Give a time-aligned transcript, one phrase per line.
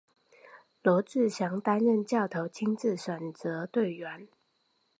[0.81, 4.27] 罗志祥担任教头亲自选择队员。